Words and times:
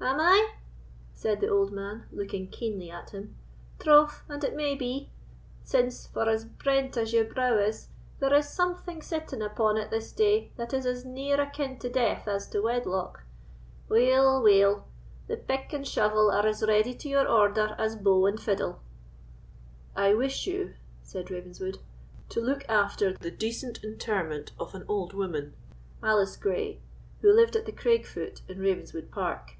"Am 0.00 0.20
I?" 0.20 0.52
said 1.14 1.40
the 1.40 1.48
old 1.48 1.72
man, 1.72 2.04
looking 2.12 2.48
keenly 2.48 2.90
at 2.90 3.10
him, 3.10 3.36
"troth 3.78 4.22
and 4.28 4.44
it 4.44 4.54
may 4.54 4.74
be; 4.74 5.08
since, 5.62 6.06
for 6.08 6.28
as 6.28 6.44
brent 6.44 6.98
as 6.98 7.14
your 7.14 7.24
brow 7.24 7.56
is, 7.56 7.88
there 8.18 8.34
is 8.34 8.46
something 8.46 9.00
sitting 9.00 9.40
upon 9.40 9.78
it 9.78 9.90
this 9.90 10.12
day 10.12 10.52
that 10.58 10.74
is 10.74 10.84
as 10.84 11.06
near 11.06 11.40
akin 11.40 11.78
to 11.78 11.88
death 11.88 12.28
as 12.28 12.46
to 12.48 12.60
wedlock. 12.60 13.22
Weel—weel; 13.88 14.86
the 15.26 15.38
pick 15.38 15.72
and 15.72 15.88
shovel 15.88 16.30
are 16.30 16.46
as 16.46 16.62
ready 16.62 16.92
to 16.92 17.08
your 17.08 17.26
order 17.26 17.74
as 17.78 17.96
bow 17.96 18.26
and 18.26 18.38
fiddle." 18.38 18.80
"I 19.96 20.12
wish 20.12 20.46
you," 20.46 20.74
said 21.02 21.30
Ravenswood, 21.30 21.78
"to 22.28 22.42
look 22.42 22.68
after 22.68 23.14
the 23.14 23.30
decent 23.30 23.82
interment 23.82 24.52
of 24.60 24.74
an 24.74 24.84
old 24.86 25.14
woman, 25.14 25.54
Alice 26.02 26.36
Gray, 26.36 26.80
who 27.22 27.32
lived 27.32 27.56
at 27.56 27.64
the 27.64 27.72
Graig 27.72 28.04
foot 28.04 28.42
in 28.48 28.58
Ravenswood 28.60 29.10
Park." 29.10 29.56